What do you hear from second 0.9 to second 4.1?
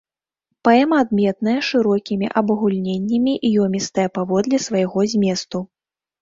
адметная шырокімі абагульненнямі, ёмістая